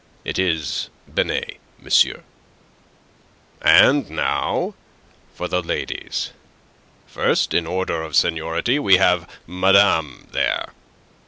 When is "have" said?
8.97-9.29